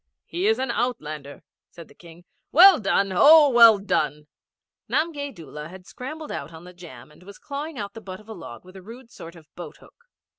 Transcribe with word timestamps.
'He 0.25 0.47
is 0.47 0.57
an 0.57 0.71
outlander,' 0.71 1.43
said 1.69 1.87
the 1.87 1.93
King. 1.93 2.23
'Well 2.51 2.79
done! 2.79 3.11
Oh, 3.13 3.51
well 3.51 3.77
done!' 3.77 4.25
Namgay 4.89 5.31
Doola 5.31 5.67
had 5.67 5.85
scrambled 5.85 6.31
out 6.31 6.51
on 6.51 6.63
the 6.63 6.73
jam 6.73 7.11
and 7.11 7.21
was 7.21 7.37
clawing 7.37 7.77
out 7.77 7.93
the 7.93 8.01
butt 8.01 8.19
of 8.19 8.27
a 8.27 8.33
log 8.33 8.65
with 8.65 8.75
a 8.75 8.81
rude 8.81 9.11
sort 9.11 9.35
of 9.35 9.45
boat 9.53 9.77
hook. 9.77 10.05